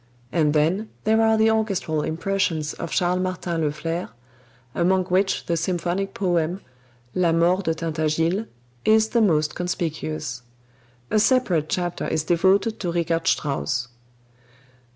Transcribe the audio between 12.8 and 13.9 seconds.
Richard Strauss.